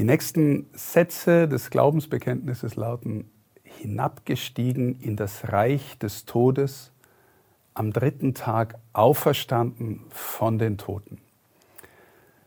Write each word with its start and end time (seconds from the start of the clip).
Die 0.00 0.06
nächsten 0.06 0.64
Sätze 0.72 1.46
des 1.46 1.68
Glaubensbekenntnisses 1.68 2.74
lauten, 2.74 3.30
hinabgestiegen 3.62 4.98
in 4.98 5.14
das 5.14 5.52
Reich 5.52 5.98
des 5.98 6.24
Todes, 6.24 6.90
am 7.74 7.92
dritten 7.92 8.32
Tag 8.32 8.78
auferstanden 8.94 10.00
von 10.08 10.58
den 10.58 10.78
Toten. 10.78 11.18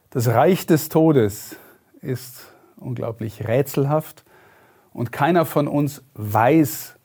Das 0.09 0.29
Reich 0.29 0.65
des 0.65 0.89
Todes 0.89 1.55
ist 2.01 2.51
unglaublich 2.75 3.47
rätselhaft 3.47 4.25
und 4.91 5.11
keiner 5.11 5.45
von 5.45 5.67
uns 5.67 6.01
weiß, 6.15 6.95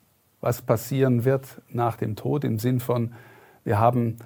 was 0.40 0.62
passieren 0.62 1.26
wird 1.26 1.60
nach 1.68 1.96
dem 1.96 2.16
Tod 2.16 2.44
im 2.44 2.58
Sinn 2.58 2.80
von, 2.80 3.12
wir 3.64 3.78
haben 3.78 4.16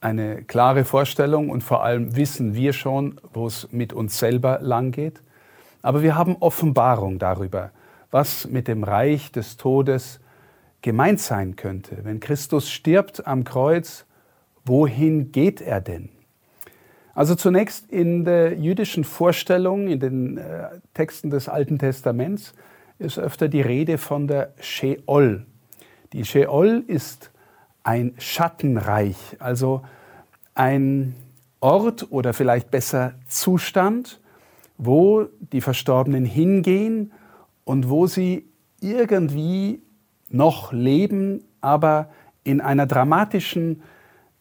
eine 0.00 0.44
klare 0.44 0.84
Vorstellung 0.84 1.50
und 1.50 1.64
vor 1.64 1.82
allem 1.82 2.14
wissen 2.14 2.54
wir 2.54 2.72
schon, 2.72 3.20
wo 3.32 3.48
es 3.48 3.72
mit 3.72 3.92
uns 3.92 4.20
selber 4.20 4.60
langgeht. 4.60 5.20
Aber 5.82 6.02
wir 6.02 6.16
haben 6.16 6.36
Offenbarung 6.40 7.18
darüber, 7.18 7.70
was 8.10 8.48
mit 8.48 8.68
dem 8.68 8.84
Reich 8.84 9.32
des 9.32 9.56
Todes 9.56 10.20
gemeint 10.80 11.20
sein 11.20 11.56
könnte. 11.56 11.98
Wenn 12.04 12.20
Christus 12.20 12.70
stirbt 12.70 13.26
am 13.26 13.44
Kreuz, 13.44 14.06
wohin 14.64 15.32
geht 15.32 15.60
er 15.60 15.80
denn? 15.80 16.08
Also 17.14 17.34
zunächst 17.34 17.90
in 17.90 18.24
der 18.24 18.54
jüdischen 18.54 19.04
Vorstellung, 19.04 19.88
in 19.88 20.00
den 20.00 20.38
äh, 20.38 20.70
Texten 20.94 21.30
des 21.30 21.48
Alten 21.48 21.78
Testaments, 21.78 22.54
ist 22.98 23.18
öfter 23.18 23.48
die 23.48 23.60
Rede 23.60 23.98
von 23.98 24.28
der 24.28 24.54
Sheol. 24.60 25.44
Die 26.12 26.24
Sheol 26.24 26.84
ist 26.86 27.30
ein 27.82 28.14
Schattenreich, 28.18 29.16
also 29.40 29.82
ein 30.54 31.14
Ort 31.60 32.10
oder 32.10 32.32
vielleicht 32.32 32.70
besser 32.70 33.14
Zustand, 33.26 34.20
wo 34.84 35.26
die 35.52 35.60
Verstorbenen 35.60 36.24
hingehen 36.24 37.12
und 37.64 37.88
wo 37.88 38.06
sie 38.06 38.46
irgendwie 38.80 39.80
noch 40.28 40.72
leben, 40.72 41.44
aber 41.60 42.08
in 42.42 42.60
einer 42.60 42.86
dramatischen, 42.86 43.82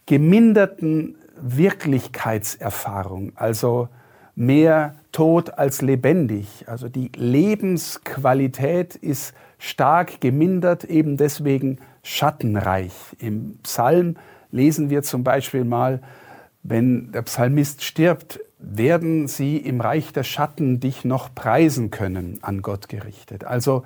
geminderten 0.07 1.15
Wirklichkeitserfahrung, 1.39 3.33
also 3.35 3.87
mehr 4.35 4.95
tot 5.11 5.57
als 5.59 5.81
lebendig. 5.81 6.65
Also 6.67 6.89
die 6.89 7.11
Lebensqualität 7.15 8.95
ist 8.95 9.33
stark 9.59 10.21
gemindert, 10.21 10.85
eben 10.85 11.17
deswegen 11.17 11.77
schattenreich. 12.01 12.93
Im 13.19 13.59
Psalm 13.61 14.15
lesen 14.49 14.89
wir 14.89 15.03
zum 15.03 15.23
Beispiel 15.23 15.65
mal, 15.65 16.01
wenn 16.63 17.11
der 17.11 17.21
Psalmist 17.23 17.83
stirbt, 17.83 18.39
werden 18.61 19.27
sie 19.27 19.57
im 19.57 19.81
Reich 19.81 20.13
der 20.13 20.23
Schatten 20.23 20.79
dich 20.79 21.03
noch 21.03 21.33
preisen 21.33 21.91
können, 21.91 22.39
an 22.41 22.61
Gott 22.61 22.89
gerichtet. 22.89 23.43
Also 23.43 23.83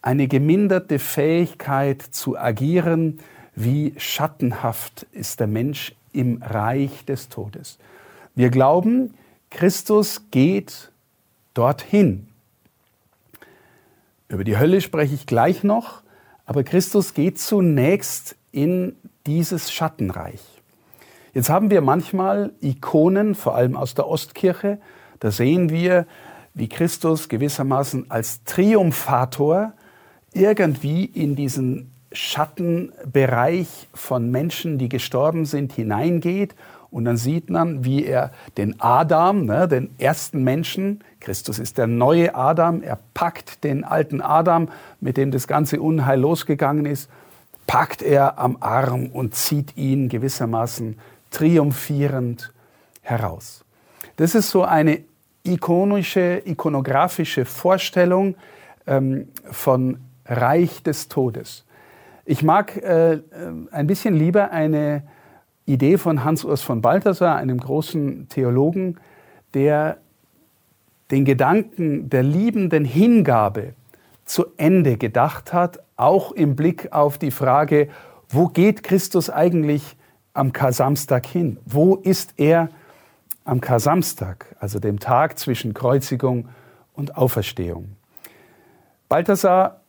eine 0.00 0.28
geminderte 0.28 0.98
Fähigkeit 0.98 2.02
zu 2.02 2.38
agieren, 2.38 3.18
wie 3.54 3.94
schattenhaft 3.96 5.06
ist 5.12 5.40
der 5.40 5.48
Mensch 5.48 5.94
im 6.12 6.42
Reich 6.42 7.04
des 7.04 7.28
Todes. 7.28 7.78
Wir 8.34 8.50
glauben, 8.50 9.14
Christus 9.50 10.22
geht 10.30 10.92
dorthin. 11.54 12.28
Über 14.28 14.44
die 14.44 14.58
Hölle 14.58 14.80
spreche 14.80 15.14
ich 15.14 15.26
gleich 15.26 15.64
noch, 15.64 16.02
aber 16.44 16.62
Christus 16.62 17.14
geht 17.14 17.38
zunächst 17.38 18.36
in 18.52 18.94
dieses 19.26 19.72
Schattenreich. 19.72 20.55
Jetzt 21.36 21.50
haben 21.50 21.68
wir 21.68 21.82
manchmal 21.82 22.54
Ikonen, 22.62 23.34
vor 23.34 23.56
allem 23.56 23.76
aus 23.76 23.92
der 23.92 24.08
Ostkirche, 24.08 24.78
da 25.20 25.30
sehen 25.30 25.68
wir, 25.68 26.06
wie 26.54 26.66
Christus 26.66 27.28
gewissermaßen 27.28 28.10
als 28.10 28.42
Triumphator 28.44 29.74
irgendwie 30.32 31.04
in 31.04 31.36
diesen 31.36 31.92
Schattenbereich 32.10 33.68
von 33.92 34.30
Menschen, 34.30 34.78
die 34.78 34.88
gestorben 34.88 35.44
sind, 35.44 35.74
hineingeht. 35.74 36.54
Und 36.90 37.04
dann 37.04 37.18
sieht 37.18 37.50
man, 37.50 37.84
wie 37.84 38.06
er 38.06 38.30
den 38.56 38.80
Adam, 38.80 39.44
ne, 39.44 39.68
den 39.68 39.90
ersten 39.98 40.42
Menschen, 40.42 41.04
Christus 41.20 41.58
ist 41.58 41.76
der 41.76 41.86
neue 41.86 42.34
Adam, 42.34 42.80
er 42.82 42.98
packt 43.12 43.62
den 43.62 43.84
alten 43.84 44.22
Adam, 44.22 44.70
mit 45.02 45.18
dem 45.18 45.32
das 45.32 45.46
ganze 45.46 45.82
Unheil 45.82 46.18
losgegangen 46.18 46.86
ist, 46.86 47.10
packt 47.66 48.00
er 48.00 48.38
am 48.38 48.56
Arm 48.60 49.08
und 49.08 49.34
zieht 49.34 49.76
ihn 49.76 50.08
gewissermaßen 50.08 50.96
triumphierend 51.30 52.52
heraus. 53.02 53.64
Das 54.16 54.34
ist 54.34 54.50
so 54.50 54.62
eine 54.62 55.00
ikonische, 55.44 56.42
ikonografische 56.44 57.44
Vorstellung 57.44 58.36
ähm, 58.86 59.28
von 59.50 59.98
Reich 60.24 60.82
des 60.82 61.08
Todes. 61.08 61.64
Ich 62.24 62.42
mag 62.42 62.76
äh, 62.76 63.20
ein 63.70 63.86
bisschen 63.86 64.16
lieber 64.16 64.50
eine 64.50 65.04
Idee 65.64 65.98
von 65.98 66.24
Hans-Urs 66.24 66.62
von 66.62 66.80
Balthasar, 66.80 67.36
einem 67.36 67.58
großen 67.58 68.28
Theologen, 68.28 68.98
der 69.54 69.98
den 71.10 71.24
Gedanken 71.24 72.10
der 72.10 72.22
liebenden 72.22 72.84
Hingabe 72.84 73.74
zu 74.24 74.46
Ende 74.56 74.96
gedacht 74.96 75.52
hat, 75.52 75.78
auch 75.96 76.32
im 76.32 76.56
Blick 76.56 76.92
auf 76.92 77.18
die 77.18 77.30
Frage, 77.30 77.88
wo 78.28 78.48
geht 78.48 78.82
Christus 78.82 79.30
eigentlich 79.30 79.96
am 80.36 80.52
Kar-Samstag 80.52 81.26
hin? 81.26 81.58
Wo 81.64 81.96
ist 81.96 82.34
er 82.36 82.68
am 83.44 83.60
Kar-Samstag, 83.60 84.56
also 84.60 84.78
dem 84.78 85.00
Tag 85.00 85.38
zwischen 85.38 85.74
Kreuzigung 85.74 86.48
und 86.94 87.16
Auferstehung? 87.16 87.96
Balthasar 89.08 89.80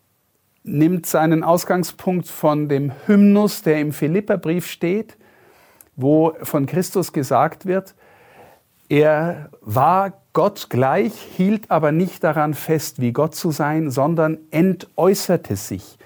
nimmt 0.64 1.06
seinen 1.06 1.44
Ausgangspunkt 1.44 2.28
von 2.28 2.70
dem 2.70 2.92
Hymnus, 3.06 3.64
der 3.64 3.80
im 3.80 3.92
Philipperbrief 3.94 4.68
steht, 4.68 5.18
wo 5.96 6.34
von 6.44 6.66
Christus 6.66 7.14
gesagt 7.14 7.66
wird, 7.66 7.96
er 8.90 9.50
war 9.62 10.14
Gott 10.32 10.70
gleich, 10.70 11.14
hielt 11.14 11.72
aber 11.72 11.92
nicht 11.92 12.24
daran 12.24 12.54
fest, 12.54 13.02
wie 13.02 13.12
Gott 13.12 13.36
zu 13.36 13.52
sein, 13.52 13.92
sondern 13.92 14.38
entäußerte 14.52 15.56
sich. 15.56 15.98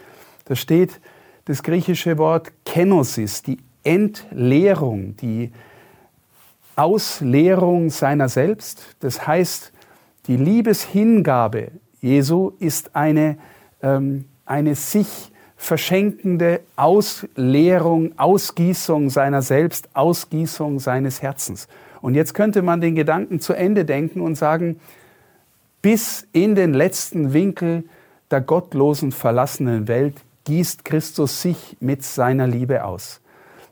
Da 0.46 0.56
steht 0.56 1.00
das 1.46 1.62
griechische 1.62 2.18
Wort 2.18 2.52
Kenosis, 2.66 3.44
die 3.44 3.60
Entleerung, 3.84 5.16
die 5.18 5.52
Ausleerung 6.76 7.90
seiner 7.90 8.30
selbst. 8.30 8.96
Das 9.00 9.26
heißt, 9.28 9.72
die 10.28 10.38
Liebeshingabe 10.38 11.72
Jesu 12.02 12.54
ist 12.60 12.96
eine 12.96 13.38
ähm, 13.82 14.26
eine 14.46 14.76
sich 14.76 15.32
verschenkende 15.56 16.62
Ausleerung, 16.76 18.18
Ausgießung 18.18 19.10
seiner 19.10 19.42
selbst, 19.42 19.90
Ausgießung 19.94 20.80
seines 20.80 21.22
Herzens. 21.22 21.68
Und 22.02 22.16
jetzt 22.16 22.34
könnte 22.34 22.62
man 22.62 22.82
den 22.82 22.96
Gedanken 22.96 23.40
zu 23.40 23.54
Ende 23.54 23.86
denken 23.86 24.22
und 24.22 24.36
sagen, 24.36 24.80
bis 25.82 26.28
in 26.34 26.56
den 26.56 26.74
letzten 26.74 27.34
Winkel 27.34 27.86
der 28.30 28.42
gottlosen, 28.42 29.12
verlassenen 29.12 29.88
Welt 29.88 30.16
gießt 30.46 30.84
Christus 30.84 31.42
sich 31.42 31.78
mit 31.80 32.04
seiner 32.04 32.48
Liebe 32.48 32.84
aus. 32.84 33.21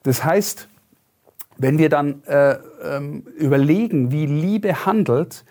Das 0.10 0.24
heißt, 0.24 0.68
wenn 1.60 1.78
wir 1.78 1.88
dann 1.88 2.24
äh, 2.26 2.56
ähm, 2.84 3.28
überlegen, 3.38 4.12
wie 4.12 4.26
Liebe 4.26 4.88
handelt, 4.88 5.46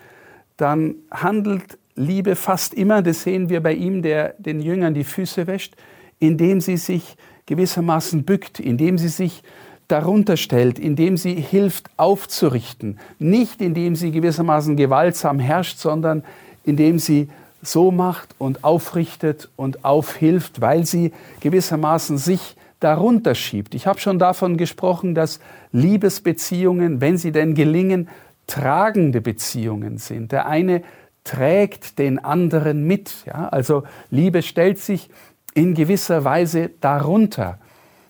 dann 0.56 0.96
handelt 1.12 1.78
Liebe 1.94 2.34
fast 2.34 2.74
immer, 2.74 3.00
das 3.00 3.22
sehen 3.22 3.50
wir 3.50 3.62
bei 3.62 3.74
ihm, 3.74 4.02
der 4.02 4.34
den 4.38 4.58
Jüngern 4.58 4.94
die 4.94 5.04
Füße 5.04 5.46
wäscht, 5.46 5.76
indem 6.18 6.60
sie 6.60 6.76
sich 6.76 7.16
gewissermaßen 7.46 8.24
bückt, 8.24 8.58
indem 8.58 8.98
sie 8.98 9.06
sich 9.06 9.44
darunter 9.86 10.36
stellt, 10.36 10.80
indem 10.80 11.16
sie 11.16 11.34
hilft 11.34 11.88
aufzurichten, 11.96 12.98
nicht 13.20 13.62
indem 13.62 13.94
sie 13.94 14.10
gewissermaßen 14.10 14.76
gewaltsam 14.76 15.38
herrscht, 15.38 15.78
sondern 15.78 16.24
indem 16.64 16.98
sie 16.98 17.28
so 17.62 17.92
macht 17.92 18.34
und 18.38 18.64
aufrichtet 18.64 19.50
und 19.54 19.84
aufhilft, 19.84 20.60
weil 20.60 20.84
sie 20.84 21.12
gewissermaßen 21.42 22.18
sich 22.18 22.56
darunter 22.80 23.34
schiebt. 23.34 23.74
Ich 23.74 23.86
habe 23.86 23.98
schon 23.98 24.18
davon 24.18 24.56
gesprochen, 24.56 25.14
dass 25.14 25.40
Liebesbeziehungen, 25.72 27.00
wenn 27.00 27.18
sie 27.18 27.32
denn 27.32 27.54
gelingen, 27.54 28.08
tragende 28.46 29.20
Beziehungen 29.20 29.98
sind. 29.98 30.32
Der 30.32 30.46
eine 30.46 30.82
trägt 31.24 31.98
den 31.98 32.18
anderen 32.18 32.86
mit. 32.86 33.24
Ja? 33.26 33.48
Also 33.48 33.82
Liebe 34.10 34.42
stellt 34.42 34.78
sich 34.78 35.10
in 35.54 35.74
gewisser 35.74 36.24
Weise 36.24 36.70
darunter. 36.80 37.58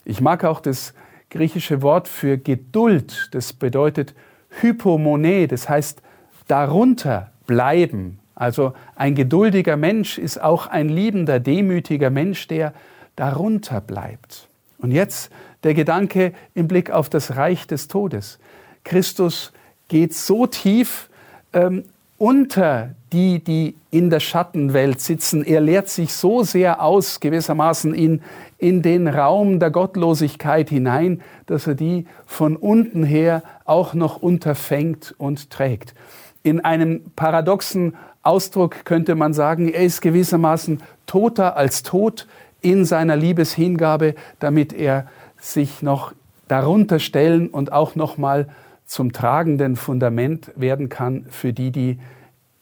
Ich 0.04 0.20
mag 0.20 0.44
auch 0.44 0.60
das 0.60 0.94
griechische 1.30 1.82
Wort 1.82 2.08
für 2.08 2.38
Geduld. 2.38 3.28
Das 3.32 3.52
bedeutet 3.52 4.14
Hypomone, 4.60 5.48
das 5.48 5.68
heißt 5.68 6.02
darunter 6.46 7.32
bleiben. 7.46 8.20
Also 8.34 8.72
ein 8.94 9.14
geduldiger 9.14 9.76
Mensch 9.76 10.18
ist 10.18 10.40
auch 10.40 10.68
ein 10.68 10.88
liebender, 10.88 11.40
demütiger 11.40 12.10
Mensch, 12.10 12.46
der 12.46 12.72
darunter 13.16 13.80
bleibt. 13.80 14.47
Und 14.78 14.92
jetzt 14.92 15.30
der 15.64 15.74
Gedanke 15.74 16.32
im 16.54 16.68
Blick 16.68 16.90
auf 16.90 17.08
das 17.08 17.36
Reich 17.36 17.66
des 17.66 17.88
Todes. 17.88 18.38
Christus 18.84 19.52
geht 19.88 20.14
so 20.14 20.46
tief, 20.46 21.08
ähm, 21.52 21.84
unter 22.18 22.94
die, 23.12 23.38
die 23.38 23.76
in 23.90 24.10
der 24.10 24.20
Schattenwelt 24.20 25.00
sitzen. 25.00 25.44
Er 25.44 25.60
lehrt 25.60 25.88
sich 25.88 26.12
so 26.12 26.42
sehr 26.42 26.82
aus, 26.82 27.20
gewissermaßen 27.20 27.94
in, 27.94 28.22
in 28.58 28.82
den 28.82 29.06
Raum 29.06 29.60
der 29.60 29.70
Gottlosigkeit 29.70 30.68
hinein, 30.68 31.22
dass 31.46 31.66
er 31.66 31.74
die 31.74 32.06
von 32.26 32.56
unten 32.56 33.04
her 33.04 33.42
auch 33.64 33.94
noch 33.94 34.20
unterfängt 34.20 35.14
und 35.16 35.50
trägt. 35.50 35.94
In 36.42 36.64
einem 36.64 37.02
paradoxen 37.14 37.94
Ausdruck 38.22 38.84
könnte 38.84 39.14
man 39.14 39.32
sagen, 39.32 39.68
er 39.68 39.84
ist 39.84 40.02
gewissermaßen 40.02 40.82
toter 41.06 41.56
als 41.56 41.82
tot 41.82 42.26
in 42.60 42.84
seiner 42.84 43.16
Liebeshingabe, 43.16 44.14
damit 44.38 44.72
er 44.72 45.06
sich 45.38 45.82
noch 45.82 46.12
darunter 46.48 46.98
stellen 46.98 47.48
und 47.48 47.72
auch 47.72 47.94
noch 47.94 48.18
mal 48.18 48.48
zum 48.84 49.12
tragenden 49.12 49.76
Fundament 49.76 50.50
werden 50.56 50.88
kann 50.88 51.26
für 51.28 51.52
die, 51.52 51.70
die 51.70 51.98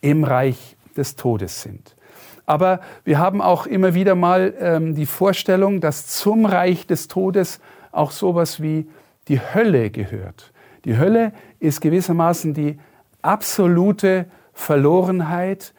im 0.00 0.24
Reich 0.24 0.76
des 0.96 1.16
Todes 1.16 1.62
sind. 1.62 1.94
Aber 2.46 2.80
wir 3.04 3.18
haben 3.18 3.40
auch 3.40 3.66
immer 3.66 3.94
wieder 3.94 4.14
mal 4.14 4.54
ähm, 4.60 4.94
die 4.94 5.06
Vorstellung, 5.06 5.80
dass 5.80 6.06
zum 6.06 6.46
Reich 6.46 6.86
des 6.86 7.08
Todes 7.08 7.60
auch 7.90 8.10
sowas 8.12 8.62
wie 8.62 8.88
die 9.28 9.40
Hölle 9.40 9.90
gehört. 9.90 10.52
Die 10.84 10.96
Hölle 10.96 11.32
ist 11.58 11.80
gewissermaßen 11.80 12.54
die 12.54 12.78
absolute 13.22 14.26
Verlorenheit, 14.52 15.74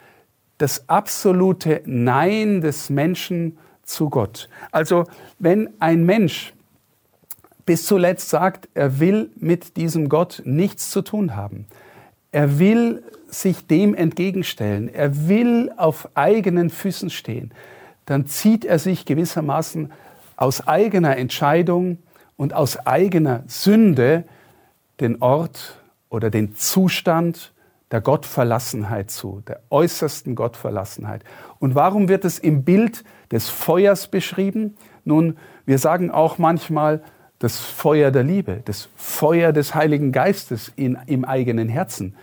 das 0.58 0.90
absolute 0.90 1.82
Nein 1.86 2.62
des 2.62 2.90
Menschen 2.90 3.58
zu 3.88 4.10
Gott. 4.10 4.50
Also 4.72 5.06
wenn 5.40 5.70
ein 5.80 6.06
Mensch 6.06 6.54
bis 7.66 7.86
zuletzt 7.86 8.30
sagt, 8.30 8.70
er 8.76 9.00
will 9.00 9.32
mit 9.36 9.76
diesem 9.76 10.08
Gott 10.08 10.42
nichts 10.46 10.92
zu 10.92 11.02
tun 11.02 11.36
haben. 11.36 11.66
Er 12.32 12.60
will 12.60 13.04
sich 13.30 13.68
dem 13.68 13.94
entgegenstellen. 13.94 14.88
Er 14.88 15.28
will 15.28 15.72
auf 15.76 16.10
eigenen 16.14 16.70
Füßen 16.70 17.10
stehen. 17.10 17.52
Dann 18.06 18.26
zieht 18.26 18.64
er 18.64 18.80
sich 18.80 19.06
gewissermaßen 19.06 19.92
aus 20.38 20.66
eigener 20.66 21.18
Entscheidung 21.18 21.98
und 22.38 22.54
aus 22.54 22.78
eigener 22.86 23.44
Sünde 23.48 24.24
den 25.02 25.22
Ort 25.22 25.82
oder 26.10 26.30
den 26.30 26.56
Zustand 26.56 27.52
der 27.92 28.02
Gottverlassenheit 28.02 29.12
zu, 29.12 29.42
der 29.48 29.62
äußersten 29.70 30.36
Gottverlassenheit. 30.36 31.24
Und 31.60 31.76
warum 31.76 32.10
wird 32.10 32.26
es 32.26 32.40
im 32.40 32.64
Bild 32.64 33.04
des 33.32 33.50
Feuers 33.50 34.08
beschrieben? 34.08 34.76
Nun, 35.06 35.38
wir 35.66 35.78
sagen 35.78 36.12
auch 36.12 36.38
manchmal, 36.38 37.02
das 37.40 37.60
Feuer 37.60 38.12
der 38.12 38.24
Liebe, 38.24 38.62
das 38.66 38.90
Feuer 38.96 39.52
des 39.52 39.76
Heiligen 39.76 40.12
Geistes 40.12 40.72
in, 40.76 40.98
im 41.06 41.24
eigenen 41.24 41.70
Herzen. 41.70 42.16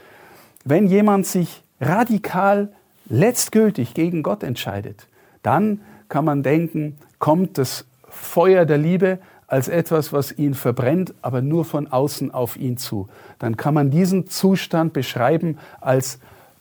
Wenn 0.65 0.87
jemand 0.87 1.27
sich 1.27 1.63
radikal 1.81 2.73
letztgültig 3.07 3.95
gegen 3.95 4.23
Gott 4.23 4.43
entscheidet, 4.43 5.07
dann 5.43 5.81
kann 6.09 6.25
man 6.25 6.43
denken, 6.43 6.97
kommt 7.19 7.59
das 7.59 7.87
Feuer 8.09 8.65
der 8.65 8.79
Liebe 8.79 9.19
als 9.47 9.69
etwas, 9.69 10.13
was 10.13 10.33
ihn 10.33 10.55
verbrennt, 10.55 11.15
aber 11.23 11.43
nur 11.43 11.65
von 11.65 11.87
außen 11.87 12.33
auf 12.33 12.57
ihn 12.57 12.77
zu. 12.77 13.09
Dann 13.39 13.57
kann 13.57 13.75
man 13.75 13.91
diesen 13.91 14.29
Zustand 14.29 14.93
beschreiben 14.93 15.59
als 15.81 16.19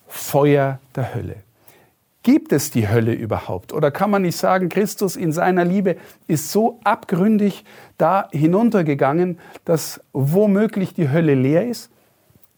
Feuer 0.07 0.79
der 0.95 1.15
Hölle. 1.15 1.35
Gibt 2.23 2.53
es 2.53 2.71
die 2.71 2.87
Hölle 2.87 3.13
überhaupt? 3.13 3.73
Oder 3.73 3.91
kann 3.91 4.09
man 4.09 4.21
nicht 4.21 4.37
sagen, 4.37 4.69
Christus 4.69 5.17
in 5.17 5.33
seiner 5.33 5.65
Liebe 5.65 5.97
ist 6.27 6.51
so 6.51 6.79
abgründig 6.85 7.65
da 7.97 8.29
hinuntergegangen, 8.31 9.39
dass 9.65 9.99
womöglich 10.13 10.93
die 10.93 11.09
Hölle 11.09 11.35
leer 11.35 11.67
ist? 11.67 11.91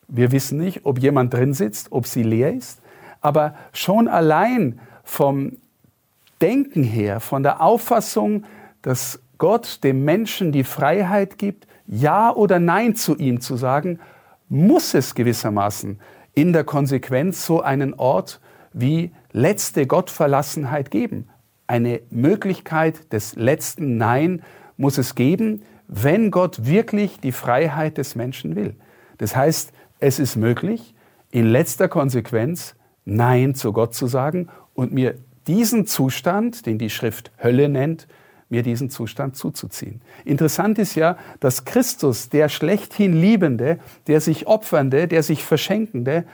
Wir 0.07 0.31
wissen 0.31 0.59
nicht, 0.59 0.81
ob 0.85 0.99
jemand 0.99 1.33
drin 1.33 1.55
sitzt, 1.55 1.91
ob 1.91 2.05
sie 2.05 2.21
leer 2.21 2.53
ist. 2.53 2.79
Aber 3.21 3.55
schon 3.73 4.07
allein 4.07 4.79
vom 5.03 5.53
Denken 6.41 6.83
her, 6.83 7.19
von 7.19 7.41
der 7.41 7.59
Auffassung, 7.59 8.43
dass 8.83 9.19
Gott 9.37 9.83
dem 9.83 10.03
Menschen 10.03 10.51
die 10.51 10.63
Freiheit 10.63 11.37
gibt, 11.37 11.67
Ja 11.87 12.33
oder 12.33 12.59
Nein 12.59 12.95
zu 12.95 13.15
ihm 13.15 13.41
zu 13.41 13.57
sagen, 13.57 13.99
muss 14.49 14.93
es 14.93 15.15
gewissermaßen 15.15 15.99
in 16.33 16.53
der 16.53 16.63
Konsequenz 16.63 17.45
so 17.45 17.61
einen 17.61 17.93
Ort 17.93 18.41
wie 18.73 19.11
letzte 19.31 19.87
Gottverlassenheit 19.87 20.91
geben. 20.91 21.29
Eine 21.67 22.01
Möglichkeit 22.09 23.11
des 23.13 23.35
letzten 23.35 23.97
Nein 23.97 24.43
muss 24.77 24.97
es 24.97 25.15
geben, 25.15 25.63
wenn 25.87 26.31
Gott 26.31 26.65
wirklich 26.65 27.19
die 27.19 27.31
Freiheit 27.31 27.97
des 27.97 28.15
Menschen 28.15 28.55
will. 28.55 28.75
Das 29.17 29.35
heißt, 29.35 29.71
es 29.99 30.19
ist 30.19 30.35
möglich, 30.35 30.93
in 31.31 31.45
letzter 31.45 31.87
Konsequenz 31.87 32.75
Nein 33.05 33.55
zu 33.55 33.71
Gott 33.71 33.93
zu 33.93 34.07
sagen 34.07 34.49
und 34.73 34.91
mir 34.91 35.15
diesen 35.47 35.85
Zustand, 35.85 36.65
den 36.65 36.77
die 36.77 36.89
Schrift 36.89 37.31
Hölle 37.41 37.69
nennt, 37.69 38.07
mir 38.49 38.63
diesen 38.63 38.89
Zustand 38.89 39.35
zuzuziehen. 39.35 40.01
Interessant 40.23 40.77
ist 40.77 40.95
ja, 40.95 41.17
dass 41.39 41.65
Christus, 41.65 42.29
der 42.29 42.49
schlechthin 42.49 43.13
Liebende, 43.13 43.79
der 44.07 44.21
sich 44.21 44.47
Opfernde, 44.47 45.07
der 45.07 45.23
sich 45.23 45.43
Verschenkende, 45.43 46.25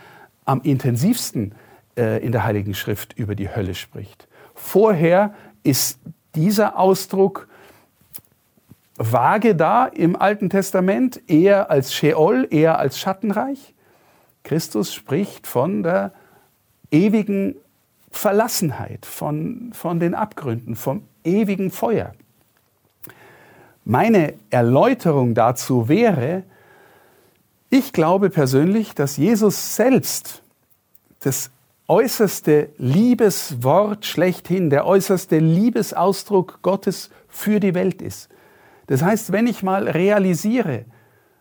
am 0.45 0.61
intensivsten 0.61 1.55
äh, 1.97 2.23
in 2.23 2.31
der 2.31 2.43
Heiligen 2.43 2.73
Schrift 2.73 3.13
über 3.13 3.35
die 3.35 3.49
Hölle 3.49 3.75
spricht. 3.75 4.27
Vorher 4.55 5.33
ist 5.63 5.99
dieser 6.35 6.77
Ausdruck 6.77 7.47
vage 8.97 9.55
da 9.55 9.85
im 9.85 10.15
Alten 10.15 10.49
Testament, 10.49 11.21
eher 11.27 11.71
als 11.71 11.93
Sheol, 11.93 12.47
eher 12.49 12.77
als 12.77 12.99
Schattenreich. 12.99 13.73
Christus 14.43 14.93
spricht 14.93 15.47
von 15.47 15.83
der 15.83 16.13
ewigen 16.91 17.55
Verlassenheit, 18.11 19.05
von, 19.05 19.71
von 19.73 19.99
den 19.99 20.13
Abgründen, 20.13 20.75
vom 20.75 21.03
ewigen 21.23 21.71
Feuer. 21.71 22.13
Meine 23.83 24.35
Erläuterung 24.49 25.33
dazu 25.33 25.89
wäre, 25.89 26.43
ich 27.69 27.93
glaube 27.93 28.29
persönlich, 28.29 28.93
dass 28.95 29.17
Jesus 29.17 29.75
selbst 29.75 30.43
das 31.21 31.51
äußerste 31.87 32.69
Liebeswort 32.77 34.05
schlechthin, 34.05 34.69
der 34.69 34.85
äußerste 34.85 35.39
Liebesausdruck 35.39 36.61
Gottes 36.61 37.09
für 37.27 37.59
die 37.59 37.73
Welt 37.73 38.01
ist. 38.01 38.29
Das 38.87 39.01
heißt, 39.01 39.31
wenn 39.31 39.47
ich 39.47 39.63
mal 39.63 39.87
realisiere, 39.87 40.85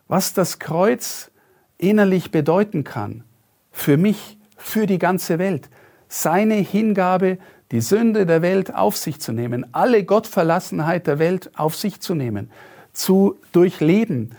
was 0.08 0.34
das 0.34 0.58
Kreuz 0.58 1.30
innerlich 1.78 2.30
bedeuten 2.30 2.84
kann, 2.84 3.24
für 3.72 3.96
mich, 3.96 4.38
für 4.56 4.86
die 4.86 4.98
ganze 4.98 5.38
Welt, 5.38 5.68
seine 6.08 6.54
Hingabe, 6.54 7.38
die 7.70 7.80
Sünde 7.80 8.26
der 8.26 8.42
Welt 8.42 8.74
auf 8.74 8.96
sich 8.96 9.20
zu 9.20 9.32
nehmen, 9.32 9.66
alle 9.72 10.04
Gottverlassenheit 10.04 11.06
der 11.06 11.18
Welt 11.18 11.50
auf 11.56 11.76
sich 11.76 12.00
zu 12.00 12.14
nehmen, 12.14 12.50
zu 12.92 13.38
durchleben, 13.52 14.32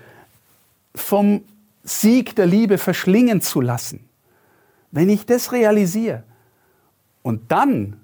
vom 0.93 1.43
Sieg 1.83 2.35
der 2.35 2.45
Liebe 2.45 2.77
verschlingen 2.77 3.41
zu 3.41 3.61
lassen. 3.61 4.07
Wenn 4.91 5.09
ich 5.09 5.25
das 5.25 5.51
realisiere 5.51 6.23
und 7.21 7.51
dann 7.51 8.01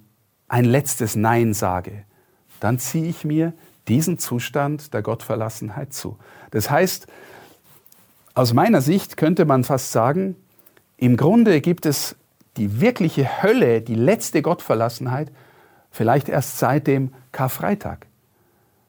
ein 0.48 0.66
letztes 0.66 1.16
Nein 1.16 1.54
sage, 1.54 2.04
dann 2.60 2.80
ziehe 2.80 3.10
ich 3.10 3.26
mir 3.26 3.54
diesen 3.88 4.20
Zustand 4.20 4.94
der 4.94 5.02
Gottverlassenheit 5.02 5.94
zu. 5.94 6.18
Das 6.52 6.70
heißt, 6.70 7.08
aus 8.34 8.54
meiner 8.54 8.82
Sicht 8.82 9.18
könnte 9.18 9.46
man 9.46 9.64
fast 9.64 9.92
sagen, 9.92 10.36
im 10.98 11.18
Grunde 11.18 11.62
gibt 11.62 11.86
es 11.86 12.16
die 12.58 12.82
wirkliche 12.82 13.44
Hölle, 13.44 13.82
die 13.82 13.96
letzte 13.96 14.42
Gottverlassenheit, 14.42 15.32
vielleicht 15.92 16.30
erst 16.30 16.60
seit 16.60 16.88
dem 16.88 17.14
Karfreitag. 17.32 18.08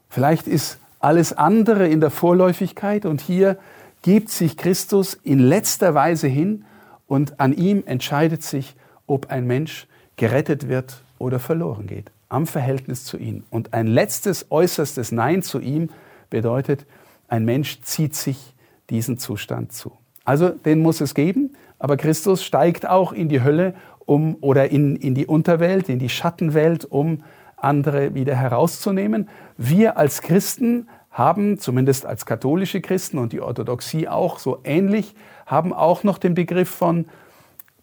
Vielleicht 0.08 0.46
ist 0.46 0.78
alles 1.00 1.32
andere 1.32 1.86
in 1.86 2.00
der 2.00 2.10
Vorläufigkeit 2.10 3.06
und 3.06 3.20
hier 3.20 3.58
gibt 4.02 4.30
sich 4.30 4.56
Christus 4.56 5.14
in 5.14 5.38
letzter 5.38 5.94
Weise 5.94 6.28
hin 6.28 6.64
und 7.06 7.40
an 7.40 7.52
ihm 7.52 7.82
entscheidet 7.86 8.42
sich, 8.42 8.74
ob 9.06 9.30
ein 9.30 9.46
Mensch 9.46 9.86
gerettet 10.16 10.68
wird 10.68 11.02
oder 11.18 11.38
verloren 11.38 11.86
geht. 11.86 12.10
Am 12.28 12.46
Verhältnis 12.46 13.04
zu 13.04 13.16
ihm. 13.16 13.44
Und 13.50 13.72
ein 13.72 13.86
letztes, 13.86 14.50
äußerstes 14.50 15.12
Nein 15.12 15.42
zu 15.42 15.60
ihm 15.60 15.90
bedeutet, 16.30 16.84
ein 17.28 17.44
Mensch 17.44 17.80
zieht 17.82 18.14
sich 18.14 18.54
diesen 18.90 19.18
Zustand 19.18 19.72
zu. 19.72 19.92
Also 20.24 20.50
den 20.50 20.80
muss 20.80 21.00
es 21.00 21.14
geben, 21.14 21.56
aber 21.78 21.96
Christus 21.96 22.44
steigt 22.44 22.88
auch 22.88 23.12
in 23.12 23.28
die 23.28 23.42
Hölle 23.42 23.74
um, 24.04 24.36
oder 24.40 24.70
in, 24.70 24.96
in 24.96 25.14
die 25.14 25.26
Unterwelt, 25.26 25.88
in 25.88 25.98
die 25.98 26.08
Schattenwelt, 26.08 26.84
um 26.84 27.22
andere 27.56 28.14
wieder 28.14 28.34
herauszunehmen. 28.34 29.28
Wir 29.56 29.96
als 29.96 30.22
Christen 30.22 30.88
haben, 31.10 31.58
zumindest 31.58 32.06
als 32.06 32.26
katholische 32.26 32.80
Christen 32.80 33.18
und 33.18 33.32
die 33.32 33.40
Orthodoxie 33.40 34.08
auch 34.08 34.38
so 34.38 34.60
ähnlich, 34.64 35.14
haben 35.46 35.72
auch 35.72 36.04
noch 36.04 36.18
den 36.18 36.34
Begriff 36.34 36.68
von 36.68 37.06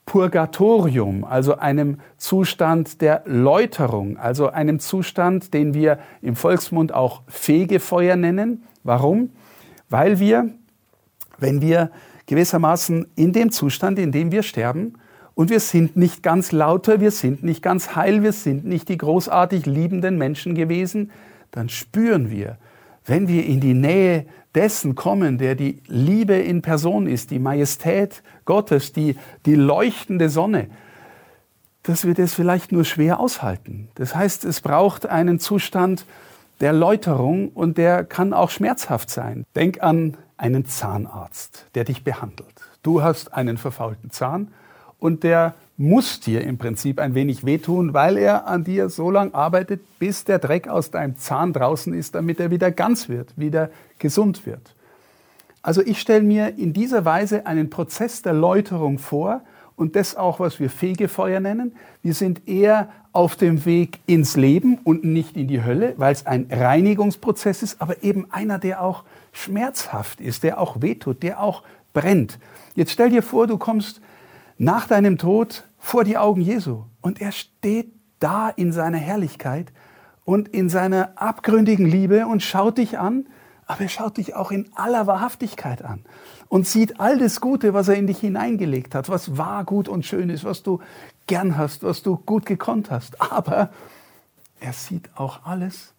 Purgatorium, 0.05 1.23
also 1.23 1.57
einem 1.57 1.99
Zustand 2.17 3.01
der 3.01 3.23
Läuterung, 3.25 4.17
also 4.17 4.49
einem 4.49 4.79
Zustand, 4.79 5.53
den 5.53 5.73
wir 5.73 5.99
im 6.21 6.35
Volksmund 6.35 6.93
auch 6.93 7.23
Fegefeuer 7.27 8.15
nennen. 8.15 8.63
Warum? 8.83 9.31
Weil 9.89 10.19
wir, 10.19 10.49
wenn 11.39 11.61
wir 11.61 11.89
gewissermaßen 12.25 13.07
in 13.15 13.33
dem 13.33 13.51
Zustand, 13.51 13.99
in 13.99 14.11
dem 14.11 14.31
wir 14.31 14.43
sterben, 14.43 14.93
und 15.35 15.49
wir 15.49 15.59
sind 15.59 15.97
nicht 15.97 16.23
ganz 16.23 16.53
lauter, 16.53 17.01
wir 17.01 17.11
sind 17.11 17.43
nicht 17.43 17.61
ganz 17.61 17.95
heil, 17.95 18.23
wir 18.23 18.31
sind 18.31 18.65
nicht 18.65 18.87
die 18.87 18.97
großartig 18.97 19.65
liebenden 19.65 20.17
Menschen 20.17 20.55
gewesen, 20.55 21.11
dann 21.51 21.67
spüren 21.67 22.31
wir, 22.31 22.57
wenn 23.05 23.27
wir 23.27 23.45
in 23.45 23.59
die 23.59 23.73
Nähe 23.73 24.25
dessen 24.55 24.95
kommen, 24.95 25.37
der 25.37 25.55
die 25.55 25.81
Liebe 25.87 26.35
in 26.35 26.61
Person 26.61 27.05
ist, 27.05 27.31
die 27.31 27.39
Majestät 27.39 28.23
Gottes, 28.45 28.93
die, 28.93 29.17
die 29.45 29.55
leuchtende 29.55 30.29
Sonne, 30.29 30.69
dass 31.83 32.07
wir 32.07 32.13
das 32.13 32.33
vielleicht 32.33 32.71
nur 32.71 32.85
schwer 32.85 33.19
aushalten. 33.19 33.89
Das 33.95 34.15
heißt, 34.15 34.45
es 34.45 34.61
braucht 34.61 35.05
einen 35.05 35.39
Zustand 35.39 36.05
der 36.61 36.71
Läuterung 36.71 37.49
und 37.49 37.77
der 37.77 38.05
kann 38.05 38.33
auch 38.33 38.49
schmerzhaft 38.49 39.09
sein. 39.09 39.45
Denk 39.55 39.83
an 39.83 40.15
einen 40.37 40.65
Zahnarzt, 40.65 41.65
der 41.75 41.83
dich 41.83 42.03
behandelt. 42.03 42.61
Du 42.83 43.01
hast 43.01 43.33
einen 43.33 43.57
verfaulten 43.57 44.11
Zahn 44.11 44.49
und 44.99 45.23
der 45.23 45.55
muss 45.77 46.19
dir 46.19 46.41
im 46.41 46.57
Prinzip 46.57 46.99
ein 46.99 47.15
wenig 47.15 47.45
wehtun, 47.45 47.93
weil 47.93 48.17
er 48.17 48.47
an 48.47 48.63
dir 48.63 48.89
so 48.89 49.11
lange 49.11 49.33
arbeitet, 49.33 49.81
bis 49.99 50.23
der 50.23 50.39
Dreck 50.39 50.67
aus 50.67 50.91
deinem 50.91 51.17
Zahn 51.17 51.51
draußen 51.51 51.93
ist, 51.93 52.15
damit 52.15 52.39
er 52.39 52.49
wieder 52.49 52.71
ganz 52.71 53.09
wird, 53.09 53.33
wieder 53.35 53.69
gesund 53.99 54.45
wird. 54.45 54.73
Also 55.61 55.81
ich 55.81 55.99
stelle 55.99 56.21
mir 56.21 56.57
in 56.57 56.73
dieser 56.73 57.05
Weise 57.05 57.45
einen 57.45 57.69
Prozess 57.69 58.21
der 58.21 58.33
Läuterung 58.33 58.99
vor 58.99 59.41
und 59.75 59.95
das 59.95 60.15
auch, 60.15 60.39
was 60.39 60.59
wir 60.59 60.69
Fegefeuer 60.69 61.39
nennen. 61.39 61.75
Wir 62.01 62.13
sind 62.13 62.47
eher 62.47 62.89
auf 63.11 63.35
dem 63.35 63.65
Weg 63.65 63.99
ins 64.05 64.37
Leben 64.37 64.77
und 64.83 65.03
nicht 65.03 65.35
in 65.35 65.47
die 65.47 65.63
Hölle, 65.63 65.93
weil 65.97 66.13
es 66.13 66.25
ein 66.25 66.47
Reinigungsprozess 66.51 67.63
ist, 67.63 67.81
aber 67.81 68.03
eben 68.03 68.27
einer, 68.31 68.59
der 68.59 68.81
auch 68.81 69.03
schmerzhaft 69.35 70.21
ist, 70.21 70.43
der 70.43 70.59
auch 70.59 70.81
wehtut, 70.81 71.21
der 71.21 71.41
auch 71.41 71.63
brennt. 71.93 72.39
Jetzt 72.73 72.91
stell 72.91 73.09
dir 73.09 73.21
vor, 73.21 73.47
du 73.47 73.57
kommst 73.57 74.01
nach 74.57 74.87
deinem 74.87 75.17
Tod 75.17 75.65
vor 75.77 76.03
die 76.03 76.17
Augen 76.17 76.41
Jesu 76.41 76.83
und 77.01 77.21
er 77.21 77.31
steht 77.31 77.91
da 78.19 78.49
in 78.49 78.71
seiner 78.71 78.97
Herrlichkeit 78.97 79.71
und 80.23 80.47
in 80.47 80.69
seiner 80.69 81.11
abgründigen 81.15 81.85
Liebe 81.85 82.25
und 82.27 82.41
schaut 82.41 82.77
dich 82.77 82.97
an, 82.97 83.27
aber 83.67 83.81
er 83.81 83.89
schaut 83.89 84.17
dich 84.17 84.35
auch 84.35 84.51
in 84.51 84.69
aller 84.75 85.05
Wahrhaftigkeit 85.05 85.83
an 85.83 86.05
und 86.47 86.65
sieht 86.65 86.99
all 86.99 87.17
das 87.17 87.41
Gute, 87.41 87.73
was 87.73 87.89
er 87.89 87.95
in 87.95 88.07
dich 88.07 88.19
hineingelegt 88.19 88.95
hat, 88.95 89.09
was 89.09 89.37
wahr, 89.37 89.65
gut 89.65 89.89
und 89.89 90.05
schön 90.05 90.29
ist, 90.29 90.45
was 90.45 90.63
du 90.63 90.79
gern 91.27 91.57
hast, 91.57 91.83
was 91.83 92.03
du 92.03 92.17
gut 92.17 92.45
gekonnt 92.45 92.89
hast. 92.89 93.21
Aber 93.21 93.69
er 94.59 94.73
sieht 94.73 95.09
auch 95.15 95.45
alles, 95.45 95.93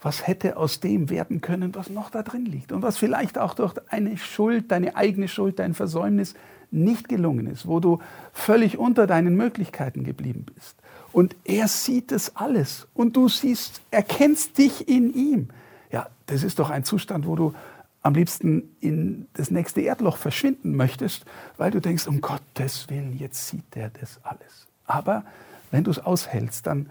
was 0.00 0.26
hätte 0.26 0.56
aus 0.56 0.80
dem 0.80 1.10
werden 1.10 1.40
können, 1.40 1.74
was 1.74 1.90
noch 1.90 2.10
da 2.10 2.22
drin 2.22 2.44
liegt 2.44 2.72
und 2.72 2.82
was 2.82 2.98
vielleicht 2.98 3.38
auch 3.38 3.54
durch 3.54 3.74
eine 3.88 4.16
Schuld, 4.16 4.70
deine 4.70 4.96
eigene 4.96 5.28
Schuld, 5.28 5.58
dein 5.58 5.74
Versäumnis 5.74 6.34
nicht 6.70 7.08
gelungen 7.08 7.46
ist, 7.46 7.66
wo 7.66 7.80
du 7.80 7.98
völlig 8.32 8.78
unter 8.78 9.06
deinen 9.06 9.36
Möglichkeiten 9.36 10.04
geblieben 10.04 10.46
bist. 10.54 10.76
Und 11.12 11.34
er 11.44 11.68
sieht 11.68 12.12
es 12.12 12.36
alles 12.36 12.86
und 12.94 13.16
du 13.16 13.28
siehst, 13.28 13.80
erkennst 13.90 14.58
dich 14.58 14.88
in 14.88 15.14
ihm. 15.14 15.48
Ja, 15.90 16.08
das 16.26 16.42
ist 16.42 16.58
doch 16.58 16.70
ein 16.70 16.84
Zustand, 16.84 17.26
wo 17.26 17.34
du 17.34 17.54
am 18.02 18.14
liebsten 18.14 18.76
in 18.80 19.26
das 19.34 19.50
nächste 19.50 19.80
Erdloch 19.80 20.16
verschwinden 20.16 20.76
möchtest, 20.76 21.24
weil 21.56 21.70
du 21.70 21.80
denkst, 21.80 22.06
um 22.06 22.20
Gottes 22.20 22.88
Willen, 22.88 23.16
jetzt 23.18 23.48
sieht 23.48 23.74
er 23.76 23.90
das 23.90 24.20
alles. 24.22 24.66
Aber 24.86 25.24
wenn 25.70 25.84
du 25.84 25.90
es 25.90 25.98
aushältst, 25.98 26.66
dann, 26.66 26.90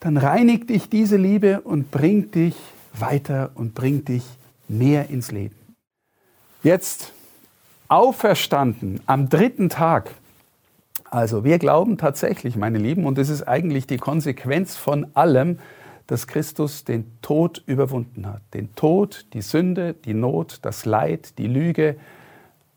dann 0.00 0.16
reinigt 0.16 0.70
dich 0.70 0.88
diese 0.88 1.16
Liebe 1.16 1.60
und 1.62 1.90
bringt 1.90 2.34
dich 2.34 2.54
weiter 2.92 3.50
und 3.54 3.74
bringt 3.74 4.08
dich 4.08 4.24
mehr 4.68 5.10
ins 5.10 5.30
Leben. 5.32 5.56
Jetzt 6.62 7.12
auferstanden 7.88 9.00
am 9.06 9.28
dritten 9.28 9.68
Tag. 9.68 10.10
Also 11.10 11.44
wir 11.44 11.58
glauben 11.58 11.98
tatsächlich, 11.98 12.56
meine 12.56 12.78
Lieben, 12.78 13.06
und 13.06 13.16
das 13.16 13.28
ist 13.28 13.46
eigentlich 13.46 13.86
die 13.86 13.98
Konsequenz 13.98 14.76
von 14.76 15.06
allem, 15.14 15.58
dass 16.06 16.26
Christus 16.26 16.84
den 16.84 17.04
Tod 17.22 17.62
überwunden 17.66 18.26
hat. 18.26 18.42
Den 18.54 18.74
Tod, 18.74 19.26
die 19.32 19.42
Sünde, 19.42 19.94
die 19.94 20.14
Not, 20.14 20.58
das 20.62 20.84
Leid, 20.84 21.38
die 21.38 21.46
Lüge, 21.46 21.96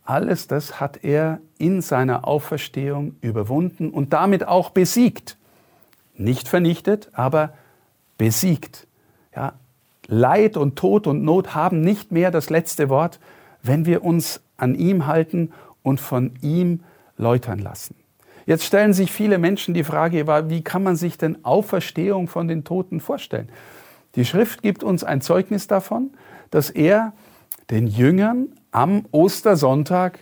alles 0.04 0.48
das 0.48 0.80
hat 0.80 1.04
er 1.04 1.40
in 1.60 1.82
seiner 1.82 2.28
Auferstehung 2.28 3.16
überwunden 3.22 3.92
und 3.92 4.14
damit 4.14 4.48
auch 4.48 4.72
besiegt. 4.72 5.38
Nicht 6.20 6.50
vernichtet, 6.50 7.10
aber 7.14 7.54
besiegt. 8.18 8.88
Ja, 9.34 9.54
Leid 10.08 10.58
und 10.58 10.76
Tod 10.76 11.08
und 11.08 11.24
Not 11.24 11.56
haben 11.56 11.82
nicht 11.82 12.12
mehr 12.12 12.30
das 12.30 12.50
letzte 12.50 12.90
Wort, 12.90 13.20
wenn 13.64 13.86
wir 13.86 14.04
uns 14.04 14.42
an 14.58 14.76
ihm 14.76 15.08
halten 15.08 15.52
und 15.82 16.02
von 16.02 16.34
ihm 16.42 16.82
läutern 17.18 17.60
lassen. 17.60 17.96
Jetzt 18.46 18.66
stellen 18.66 18.94
sich 18.94 19.12
viele 19.12 19.38
Menschen 19.38 19.74
die 19.74 19.84
Frage, 19.84 20.28
wie 20.50 20.62
kann 20.62 20.84
man 20.84 20.98
sich 20.98 21.18
denn 21.18 21.46
Auferstehung 21.46 22.28
von 22.28 22.48
den 22.48 22.66
Toten 22.66 23.00
vorstellen? 23.00 23.50
Die 24.16 24.26
Schrift 24.26 24.62
gibt 24.62 24.84
uns 24.84 25.06
ein 25.06 25.22
Zeugnis 25.22 25.68
davon, 25.68 26.12
dass 26.52 26.70
er 26.70 27.14
den 27.70 27.88
Jüngern 27.88 28.50
am 28.72 29.06
Ostersonntag 29.12 30.20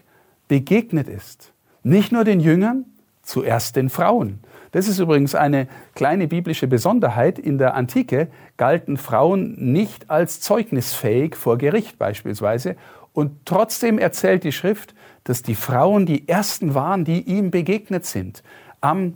begegnet 0.47 1.07
ist. 1.07 1.53
Nicht 1.81 2.11
nur 2.11 2.23
den 2.23 2.39
Jüngern, 2.39 2.85
zuerst 3.23 3.75
den 3.75 3.89
Frauen. 3.89 4.39
Das 4.71 4.87
ist 4.87 4.99
übrigens 4.99 5.35
eine 5.35 5.67
kleine 5.95 6.27
biblische 6.27 6.67
Besonderheit. 6.67 7.39
In 7.39 7.57
der 7.57 7.75
Antike 7.75 8.27
galten 8.57 8.97
Frauen 8.97 9.55
nicht 9.57 10.09
als 10.09 10.41
zeugnisfähig 10.41 11.35
vor 11.35 11.57
Gericht 11.57 11.97
beispielsweise 11.97 12.75
und 13.13 13.45
trotzdem 13.45 13.97
erzählt 13.97 14.43
die 14.43 14.51
Schrift, 14.51 14.93
dass 15.23 15.41
die 15.41 15.55
Frauen 15.55 16.05
die 16.05 16.27
ersten 16.27 16.75
waren, 16.75 17.03
die 17.03 17.21
ihm 17.21 17.49
begegnet 17.49 18.05
sind. 18.05 18.43
Am 18.79 19.15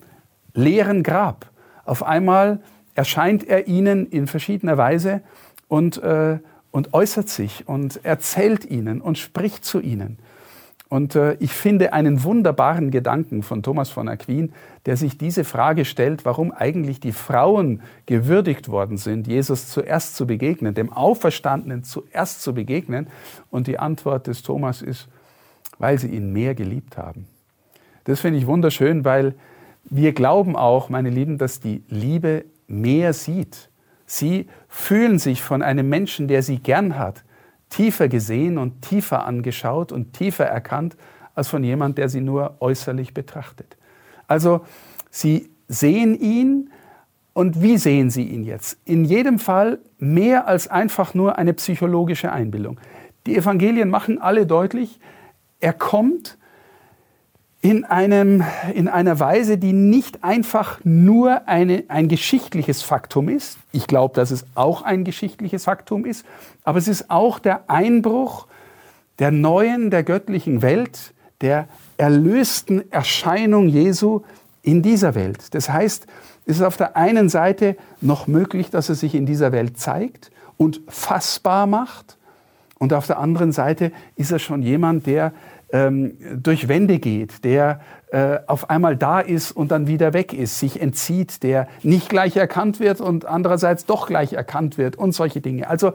leeren 0.53 1.03
Grab. 1.03 1.51
Auf 1.85 2.03
einmal 2.03 2.61
erscheint 2.95 3.47
er 3.47 3.67
ihnen 3.67 4.07
in 4.07 4.27
verschiedener 4.27 4.77
Weise 4.77 5.21
und, 5.67 6.01
äh, 6.01 6.39
und 6.71 6.93
äußert 6.93 7.29
sich 7.29 7.67
und 7.67 8.03
erzählt 8.03 8.65
ihnen 8.65 9.01
und 9.01 9.17
spricht 9.17 9.63
zu 9.63 9.79
ihnen. 9.79 10.17
Und 10.91 11.15
äh, 11.15 11.37
ich 11.39 11.53
finde 11.53 11.93
einen 11.93 12.25
wunderbaren 12.25 12.91
Gedanken 12.91 13.43
von 13.43 13.63
Thomas 13.63 13.89
von 13.89 14.09
Aquin, 14.09 14.51
der 14.85 14.97
sich 14.97 15.17
diese 15.17 15.45
Frage 15.45 15.85
stellt, 15.85 16.25
warum 16.25 16.51
eigentlich 16.51 16.99
die 16.99 17.13
Frauen 17.13 17.81
gewürdigt 18.07 18.67
worden 18.67 18.97
sind, 18.97 19.25
Jesus 19.25 19.69
zuerst 19.69 20.17
zu 20.17 20.27
begegnen, 20.27 20.73
dem 20.73 20.91
Auferstandenen 20.91 21.85
zuerst 21.85 22.41
zu 22.41 22.53
begegnen. 22.53 23.07
Und 23.49 23.67
die 23.67 23.79
Antwort 23.79 24.27
des 24.27 24.43
Thomas 24.43 24.81
ist, 24.81 25.07
weil 25.79 25.97
sie 25.97 26.09
ihn 26.09 26.33
mehr 26.33 26.55
geliebt 26.55 26.97
haben. 26.97 27.25
Das 28.03 28.19
finde 28.19 28.39
ich 28.39 28.45
wunderschön, 28.45 29.05
weil 29.05 29.33
wir 29.85 30.11
glauben 30.11 30.57
auch, 30.57 30.89
meine 30.89 31.09
Lieben, 31.09 31.37
dass 31.37 31.61
die 31.61 31.83
Liebe 31.87 32.43
mehr 32.67 33.13
sieht. 33.13 33.69
Sie 34.05 34.49
fühlen 34.67 35.19
sich 35.19 35.41
von 35.41 35.61
einem 35.61 35.87
Menschen, 35.87 36.27
der 36.27 36.43
sie 36.43 36.59
gern 36.59 36.99
hat, 36.99 37.23
tiefer 37.71 38.07
gesehen 38.07 38.59
und 38.59 38.83
tiefer 38.83 39.25
angeschaut 39.25 39.91
und 39.91 40.13
tiefer 40.13 40.45
erkannt 40.45 40.95
als 41.33 41.47
von 41.47 41.63
jemand, 41.63 41.97
der 41.97 42.09
sie 42.09 42.21
nur 42.21 42.57
äußerlich 42.59 43.15
betrachtet. 43.15 43.77
Also 44.27 44.61
sie 45.09 45.49
sehen 45.67 46.19
ihn 46.19 46.69
und 47.33 47.61
wie 47.61 47.77
sehen 47.77 48.09
sie 48.09 48.23
ihn 48.23 48.43
jetzt? 48.43 48.77
In 48.85 49.05
jedem 49.05 49.39
Fall 49.39 49.79
mehr 49.97 50.47
als 50.47 50.67
einfach 50.67 51.13
nur 51.13 51.37
eine 51.37 51.53
psychologische 51.53 52.31
Einbildung. 52.31 52.79
Die 53.25 53.35
Evangelien 53.37 53.89
machen 53.89 54.21
alle 54.21 54.45
deutlich, 54.45 54.99
er 55.59 55.73
kommt 55.73 56.37
in, 57.61 57.85
einem, 57.85 58.43
in 58.73 58.87
einer 58.87 59.19
Weise, 59.19 59.57
die 59.57 59.73
nicht 59.73 60.23
einfach 60.23 60.79
nur 60.83 61.47
eine, 61.47 61.83
ein 61.89 62.07
geschichtliches 62.07 62.81
Faktum 62.81 63.29
ist. 63.29 63.57
Ich 63.71 63.85
glaube, 63.85 64.15
dass 64.15 64.31
es 64.31 64.45
auch 64.55 64.81
ein 64.81 65.03
geschichtliches 65.03 65.65
Faktum 65.65 66.05
ist, 66.05 66.25
aber 66.63 66.79
es 66.79 66.87
ist 66.87 67.11
auch 67.11 67.37
der 67.39 67.69
Einbruch 67.69 68.47
der 69.19 69.29
neuen, 69.29 69.91
der 69.91 70.03
göttlichen 70.03 70.63
Welt, 70.63 71.13
der 71.41 71.67
erlösten 71.97 72.91
Erscheinung 72.91 73.67
Jesu 73.67 74.21
in 74.63 74.81
dieser 74.81 75.13
Welt. 75.13 75.53
Das 75.53 75.69
heißt, 75.69 76.07
es 76.47 76.57
ist 76.57 76.63
auf 76.63 76.77
der 76.77 76.97
einen 76.97 77.29
Seite 77.29 77.77
noch 78.01 78.25
möglich, 78.25 78.71
dass 78.71 78.89
er 78.89 78.95
sich 78.95 79.13
in 79.13 79.27
dieser 79.27 79.51
Welt 79.51 79.79
zeigt 79.79 80.31
und 80.57 80.81
fassbar 80.87 81.67
macht. 81.67 82.17
Und 82.79 82.93
auf 82.93 83.05
der 83.05 83.19
anderen 83.19 83.51
Seite 83.51 83.91
ist 84.15 84.31
er 84.31 84.39
schon 84.39 84.63
jemand, 84.63 85.05
der 85.05 85.33
ähm, 85.71 86.17
durch 86.35 86.67
Wände 86.67 86.99
geht, 86.99 87.43
der 87.43 87.81
äh, 88.11 88.39
auf 88.47 88.69
einmal 88.69 88.97
da 88.97 89.19
ist 89.19 89.51
und 89.51 89.71
dann 89.71 89.87
wieder 89.87 90.13
weg 90.13 90.33
ist, 90.33 90.59
sich 90.59 90.81
entzieht, 90.81 91.43
der 91.43 91.67
nicht 91.83 92.09
gleich 92.09 92.35
erkannt 92.35 92.79
wird 92.79 93.01
und 93.01 93.25
andererseits 93.25 93.85
doch 93.85 94.07
gleich 94.07 94.33
erkannt 94.33 94.77
wird 94.77 94.95
und 94.95 95.13
solche 95.13 95.41
Dinge. 95.41 95.69
Also 95.69 95.93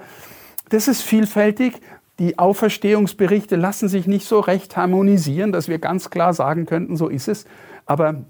das 0.69 0.89
ist 0.89 1.03
vielfältig. 1.03 1.81
Die 2.19 2.39
Auferstehungsberichte 2.39 3.57
lassen 3.57 3.89
sich 3.89 4.07
nicht 4.07 4.27
so 4.27 4.41
recht 4.41 4.77
harmonisieren, 4.77 5.53
dass 5.53 5.69
wir 5.69 5.79
ganz 5.79 6.09
klar 6.09 6.33
sagen 6.33 6.65
könnten, 6.65 6.97
so 6.97 7.09
ist 7.09 7.29
es. 7.29 7.45
Aber 7.85 8.25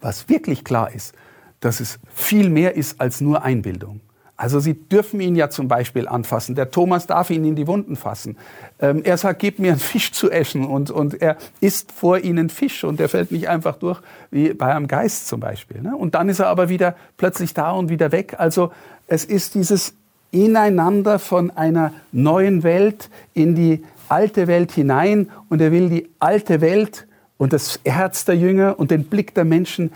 was 0.00 0.28
wirklich 0.28 0.64
klar 0.64 0.92
ist, 0.92 1.14
dass 1.60 1.80
es 1.80 1.98
viel 2.14 2.48
mehr 2.48 2.76
ist 2.76 3.00
als 3.00 3.20
nur 3.20 3.42
Einbildung. 3.42 4.00
Also 4.40 4.58
sie 4.58 4.72
dürfen 4.72 5.20
ihn 5.20 5.36
ja 5.36 5.50
zum 5.50 5.68
Beispiel 5.68 6.08
anfassen. 6.08 6.54
Der 6.54 6.70
Thomas 6.70 7.06
darf 7.06 7.28
ihn 7.28 7.44
in 7.44 7.56
die 7.56 7.66
Wunden 7.66 7.94
fassen. 7.94 8.38
Ähm, 8.78 9.02
er 9.04 9.18
sagt, 9.18 9.38
gib 9.38 9.58
mir 9.58 9.72
einen 9.72 9.80
Fisch 9.80 10.12
zu 10.12 10.30
essen 10.30 10.64
und, 10.64 10.90
und 10.90 11.20
er 11.20 11.36
isst 11.60 11.92
vor 11.92 12.18
ihnen 12.20 12.48
Fisch 12.48 12.82
und 12.82 13.00
der 13.00 13.10
fällt 13.10 13.32
nicht 13.32 13.50
einfach 13.50 13.76
durch 13.76 14.00
wie 14.30 14.54
bei 14.54 14.74
einem 14.74 14.88
Geist 14.88 15.28
zum 15.28 15.40
Beispiel. 15.40 15.82
Ne? 15.82 15.94
Und 15.94 16.14
dann 16.14 16.30
ist 16.30 16.38
er 16.38 16.46
aber 16.46 16.70
wieder 16.70 16.96
plötzlich 17.18 17.52
da 17.52 17.72
und 17.72 17.90
wieder 17.90 18.12
weg. 18.12 18.36
Also 18.38 18.72
es 19.08 19.26
ist 19.26 19.56
dieses 19.56 19.92
Ineinander 20.30 21.18
von 21.18 21.50
einer 21.50 21.92
neuen 22.10 22.62
Welt 22.62 23.10
in 23.34 23.54
die 23.54 23.84
alte 24.08 24.46
Welt 24.46 24.72
hinein 24.72 25.28
und 25.50 25.60
er 25.60 25.70
will 25.70 25.90
die 25.90 26.08
alte 26.18 26.62
Welt 26.62 27.06
und 27.36 27.52
das 27.52 27.78
Herz 27.84 28.24
der 28.24 28.38
Jünger 28.38 28.78
und 28.78 28.90
den 28.90 29.04
Blick 29.04 29.34
der 29.34 29.44
Menschen 29.44 29.92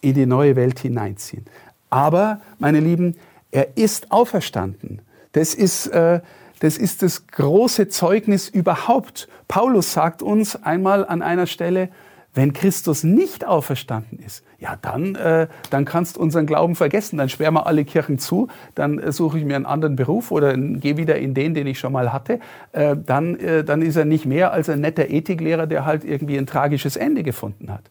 in 0.00 0.14
die 0.14 0.26
neue 0.26 0.56
Welt 0.56 0.80
hineinziehen. 0.80 1.46
Aber, 1.88 2.40
meine 2.58 2.80
Lieben, 2.80 3.14
er 3.56 3.78
ist 3.78 4.12
auferstanden. 4.12 5.00
Das 5.32 5.54
ist, 5.54 5.86
äh, 5.86 6.20
das 6.60 6.76
ist 6.76 7.02
das 7.02 7.26
große 7.26 7.88
Zeugnis 7.88 8.50
überhaupt. 8.50 9.28
Paulus 9.48 9.94
sagt 9.94 10.22
uns 10.22 10.62
einmal 10.62 11.06
an 11.06 11.22
einer 11.22 11.46
Stelle, 11.46 11.88
wenn 12.34 12.52
Christus 12.52 13.02
nicht 13.02 13.46
auferstanden 13.46 14.18
ist, 14.18 14.44
ja, 14.58 14.76
dann, 14.82 15.14
äh, 15.14 15.48
dann 15.70 15.86
kannst 15.86 16.16
du 16.16 16.20
unseren 16.20 16.44
Glauben 16.44 16.74
vergessen. 16.74 17.16
Dann 17.16 17.30
sperren 17.30 17.54
wir 17.54 17.66
alle 17.66 17.86
Kirchen 17.86 18.18
zu, 18.18 18.48
dann 18.74 18.98
äh, 18.98 19.10
suche 19.10 19.38
ich 19.38 19.44
mir 19.46 19.56
einen 19.56 19.64
anderen 19.64 19.96
Beruf 19.96 20.30
oder 20.30 20.54
gehe 20.54 20.98
wieder 20.98 21.16
in 21.16 21.32
den, 21.32 21.54
den 21.54 21.66
ich 21.66 21.78
schon 21.78 21.94
mal 21.94 22.12
hatte. 22.12 22.40
Äh, 22.72 22.94
dann, 22.94 23.36
äh, 23.36 23.64
dann 23.64 23.80
ist 23.80 23.96
er 23.96 24.04
nicht 24.04 24.26
mehr 24.26 24.52
als 24.52 24.68
ein 24.68 24.80
netter 24.82 25.08
Ethiklehrer, 25.08 25.66
der 25.66 25.86
halt 25.86 26.04
irgendwie 26.04 26.36
ein 26.36 26.44
tragisches 26.44 26.96
Ende 26.96 27.22
gefunden 27.22 27.72
hat. 27.72 27.84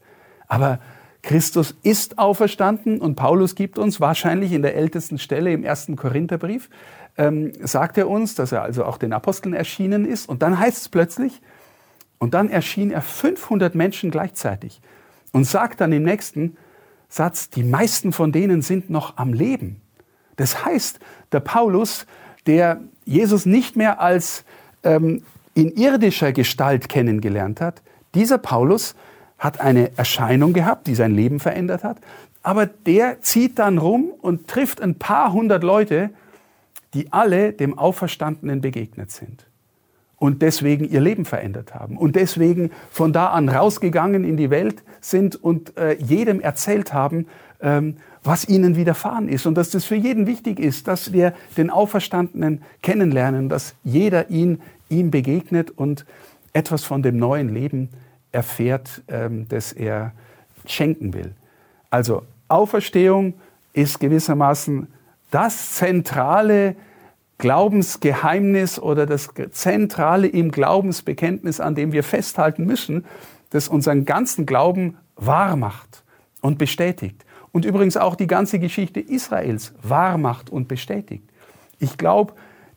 Aber 0.48 0.78
Christus 1.26 1.76
ist 1.82 2.20
auferstanden 2.20 3.02
und 3.02 3.16
Paulus 3.16 3.56
gibt 3.56 3.80
uns 3.80 4.00
wahrscheinlich 4.00 4.52
in 4.52 4.62
der 4.62 4.76
ältesten 4.76 5.18
Stelle 5.18 5.52
im 5.52 5.64
ersten 5.64 5.96
Korintherbrief, 5.96 6.70
ähm, 7.18 7.52
sagt 7.62 7.98
er 7.98 8.08
uns, 8.08 8.36
dass 8.36 8.52
er 8.52 8.62
also 8.62 8.86
auch 8.86 8.98
den 8.98 9.12
Aposteln 9.12 9.56
erschienen 9.56 10.06
ist. 10.06 10.30
Und 10.30 10.44
dann 10.44 10.60
heißt 10.60 10.78
es 10.78 10.90
plötzlich, 10.90 11.42
und 12.20 12.36
dann 12.36 12.50
erschien 12.50 12.92
er 12.92 13.02
500 13.02 13.74
Menschen 13.74 14.12
gleichzeitig 14.12 14.82
und 15.32 15.46
sagt 15.46 15.82
dann 15.82 15.92
im 15.92 16.04
nächsten 16.04 16.58
Satz, 17.10 17.50
die 17.50 17.64
meisten 17.64 18.14
von 18.14 18.32
denen 18.32 18.62
sind 18.62 18.92
noch 18.92 19.18
am 19.18 19.34
Leben. 19.34 19.82
Das 20.36 20.64
heißt, 20.64 21.00
der 21.32 21.40
Paulus, 21.40 22.06
der 22.46 22.82
Jesus 23.04 23.48
nicht 23.48 23.76
mehr 23.76 24.00
als 24.00 24.46
ähm, 24.84 25.24
in 25.56 25.72
irdischer 25.72 26.34
Gestalt 26.34 26.88
kennengelernt 26.88 27.62
hat, 27.62 27.82
dieser 28.14 28.38
Paulus 28.38 28.96
hat 29.38 29.60
eine 29.60 29.98
Erscheinung 29.98 30.54
gehabt, 30.54 30.88
die 30.88 30.96
sein 30.96 31.14
Leben 31.14 31.40
verändert 31.40 31.84
hat, 31.84 31.98
aber 32.44 32.66
der 32.66 33.22
zieht 33.22 33.60
dann 33.60 33.78
rum 33.78 34.12
und 34.22 34.48
trifft 34.48 34.82
ein 34.82 34.96
paar 34.96 35.34
hundert 35.34 35.64
Leute, 35.64 36.12
die 36.94 37.12
alle 37.12 37.54
dem 37.54 37.78
Auferstandenen 37.78 38.62
begegnet 38.62 39.12
sind 39.12 39.48
und 40.18 40.42
deswegen 40.42 40.86
ihr 40.86 41.02
Leben 41.02 41.26
verändert 41.26 41.74
haben 41.74 41.98
und 41.98 42.16
deswegen 42.16 42.72
von 42.90 43.14
da 43.14 43.28
an 43.28 43.50
rausgegangen 43.50 44.24
in 44.24 44.38
die 44.38 44.50
Welt 44.50 44.84
sind 45.02 45.36
und 45.36 45.78
äh, 45.78 45.94
jedem 45.96 46.40
erzählt 46.40 46.94
haben, 46.94 47.28
ähm, 47.62 47.98
was 48.24 48.48
ihnen 48.48 48.76
widerfahren 48.76 49.28
ist 49.28 49.46
und 49.46 49.56
dass 49.56 49.70
das 49.70 49.86
für 49.86 49.96
jeden 49.96 50.26
wichtig 50.26 50.60
ist, 50.60 50.88
dass 50.88 51.14
wir 51.14 51.34
den 51.58 51.70
Auferstandenen 51.70 52.64
kennenlernen, 52.82 53.50
dass 53.50 53.76
jeder 53.84 54.30
ihn 54.30 54.62
ihm 54.90 55.12
begegnet 55.12 55.72
und 55.72 56.06
etwas 56.54 56.84
von 56.84 57.04
dem 57.04 57.18
neuen 57.18 57.54
Leben 57.54 57.90
erfährt, 58.36 59.02
ähm, 59.08 59.48
das 59.48 59.72
er 59.72 60.12
schenken 60.66 61.14
will. 61.14 61.34
Also 61.90 62.24
Auferstehung 62.50 63.34
ist 63.74 64.00
gewissermaßen 64.00 64.88
das 65.32 65.76
zentrale 65.76 66.76
Glaubensgeheimnis 67.38 68.80
oder 68.80 69.06
das 69.06 69.30
Zentrale 69.52 70.28
im 70.28 70.52
Glaubensbekenntnis, 70.52 71.60
an 71.60 71.76
dem 71.76 71.92
wir 71.92 72.04
festhalten 72.04 72.66
müssen, 72.66 73.06
das 73.50 73.68
unseren 73.68 74.06
ganzen 74.06 74.46
Glauben 74.46 74.98
wahr 75.16 75.56
macht 75.56 76.04
und 76.42 76.58
bestätigt. 76.58 77.26
Und 77.52 77.66
übrigens 77.66 77.98
auch 77.98 78.16
die 78.16 78.28
ganze 78.28 78.60
Geschichte 78.60 79.00
Israels 79.00 79.74
wahr 79.82 80.18
macht 80.18 80.50
und 80.50 80.68
bestätigt. 80.68 81.24
Ich 81.80 81.98
glaube, 81.98 82.34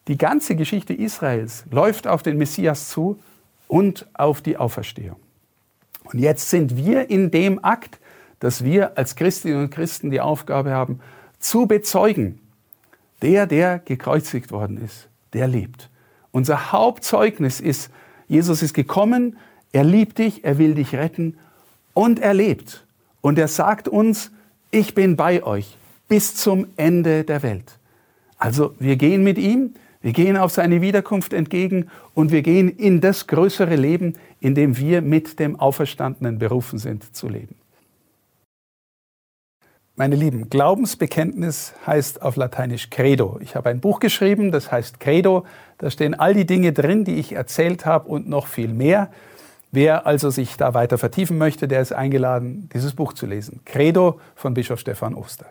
die 0.06 0.18
ganze 0.18 0.56
Geschichte 0.56 0.94
Israels 0.94 1.64
läuft 1.70 2.06
auf 2.06 2.22
den 2.22 2.38
Messias 2.38 2.88
zu 2.88 3.18
und 3.66 4.06
auf 4.14 4.40
die 4.40 4.56
Auferstehung. 4.56 5.16
Und 6.12 6.18
jetzt 6.18 6.50
sind 6.50 6.76
wir 6.76 7.10
in 7.10 7.30
dem 7.30 7.64
Akt, 7.64 7.98
dass 8.40 8.64
wir 8.64 8.96
als 8.96 9.16
Christinnen 9.16 9.60
und 9.60 9.70
Christen 9.70 10.10
die 10.10 10.20
Aufgabe 10.20 10.70
haben, 10.70 11.00
zu 11.38 11.66
bezeugen, 11.66 12.40
der, 13.22 13.46
der 13.46 13.78
gekreuzigt 13.78 14.52
worden 14.52 14.82
ist, 14.82 15.08
der 15.32 15.48
lebt. 15.48 15.90
Unser 16.30 16.72
Hauptzeugnis 16.72 17.60
ist, 17.60 17.90
Jesus 18.28 18.62
ist 18.62 18.74
gekommen, 18.74 19.38
er 19.72 19.84
liebt 19.84 20.18
dich, 20.18 20.44
er 20.44 20.58
will 20.58 20.74
dich 20.74 20.94
retten 20.94 21.36
und 21.94 22.20
er 22.20 22.34
lebt. 22.34 22.86
Und 23.20 23.38
er 23.38 23.48
sagt 23.48 23.88
uns, 23.88 24.30
ich 24.70 24.94
bin 24.94 25.16
bei 25.16 25.42
euch 25.42 25.76
bis 26.08 26.34
zum 26.34 26.66
Ende 26.76 27.24
der 27.24 27.42
Welt. 27.42 27.78
Also 28.38 28.74
wir 28.78 28.96
gehen 28.96 29.24
mit 29.24 29.36
ihm, 29.36 29.74
wir 30.00 30.12
gehen 30.12 30.36
auf 30.36 30.52
seine 30.52 30.80
Wiederkunft 30.80 31.32
entgegen 31.32 31.90
und 32.14 32.30
wir 32.30 32.42
gehen 32.42 32.68
in 32.68 33.00
das 33.00 33.26
größere 33.26 33.74
Leben, 33.74 34.14
in 34.40 34.54
dem 34.54 34.76
wir 34.76 35.02
mit 35.02 35.38
dem 35.40 35.58
Auferstandenen 35.58 36.38
berufen 36.38 36.78
sind 36.78 37.16
zu 37.16 37.28
leben. 37.28 37.56
Meine 39.96 40.14
Lieben, 40.14 40.48
Glaubensbekenntnis 40.48 41.74
heißt 41.84 42.22
auf 42.22 42.36
Lateinisch 42.36 42.88
Credo. 42.88 43.40
Ich 43.42 43.56
habe 43.56 43.70
ein 43.70 43.80
Buch 43.80 43.98
geschrieben, 43.98 44.52
das 44.52 44.70
heißt 44.70 45.00
Credo. 45.00 45.44
Da 45.78 45.90
stehen 45.90 46.14
all 46.14 46.34
die 46.34 46.46
Dinge 46.46 46.72
drin, 46.72 47.04
die 47.04 47.16
ich 47.16 47.32
erzählt 47.32 47.84
habe 47.84 48.08
und 48.08 48.28
noch 48.28 48.46
viel 48.46 48.68
mehr. 48.68 49.10
Wer 49.72 50.06
also 50.06 50.30
sich 50.30 50.56
da 50.56 50.72
weiter 50.72 50.98
vertiefen 50.98 51.36
möchte, 51.36 51.66
der 51.66 51.80
ist 51.80 51.92
eingeladen, 51.92 52.68
dieses 52.72 52.94
Buch 52.94 53.12
zu 53.12 53.26
lesen. 53.26 53.60
Credo 53.64 54.20
von 54.36 54.54
Bischof 54.54 54.78
Stefan 54.78 55.16
Oster. 55.16 55.46